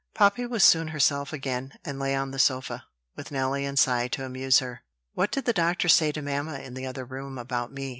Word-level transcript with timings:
Poppy 0.15 0.47
was 0.47 0.63
soon 0.63 0.87
herself 0.87 1.31
again, 1.31 1.73
and 1.85 1.99
lay 1.99 2.15
on 2.15 2.31
the 2.31 2.39
sofa, 2.39 2.85
with 3.15 3.29
Nelly 3.31 3.65
and 3.65 3.77
Cy 3.77 4.07
to 4.07 4.25
amuse 4.25 4.57
her. 4.57 4.81
"What 5.13 5.29
did 5.29 5.45
the 5.45 5.53
doctor 5.53 5.87
say 5.89 6.11
to 6.13 6.23
mamma 6.23 6.57
in 6.57 6.73
the 6.73 6.87
other 6.87 7.05
room 7.05 7.37
about 7.37 7.71
me?" 7.71 7.89